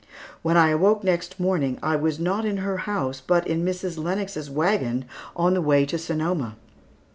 [0.41, 4.03] When I awoke next morning, I was not in her house, but in Mrs.
[4.03, 6.55] Lennox's wagon, on the way to Sonoma.